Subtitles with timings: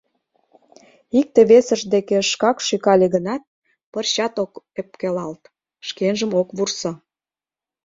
[1.19, 3.43] Икте-весышт деке шкак шӱкале гынат,
[3.91, 5.41] пырчат ок ӧпкелалт,
[5.87, 6.91] шкенжым ок вурсо.